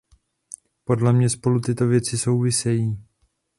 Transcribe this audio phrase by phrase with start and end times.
[0.83, 2.97] Podle mě spolu tyto věci souvisejí.